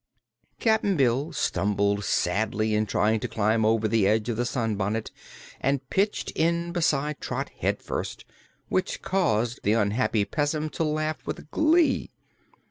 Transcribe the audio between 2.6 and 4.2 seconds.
in trying to climb over the